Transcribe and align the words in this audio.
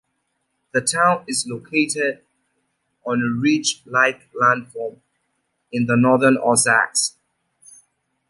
The 0.73 0.81
town 0.81 1.25
is 1.27 1.45
located 1.47 2.23
on 3.05 3.21
a 3.21 3.29
ridge-like 3.39 4.31
landform 4.33 4.97
in 5.71 5.85
the 5.85 5.95
northern 5.95 6.39
Ozarks. 6.41 7.17